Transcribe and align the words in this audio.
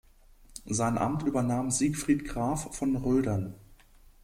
Sein 0.65 0.97
Amt 0.97 1.21
übernahm 1.27 1.69
Siegfried 1.69 2.25
Graf 2.25 2.75
von 2.75 2.95
Roedern. 2.95 3.53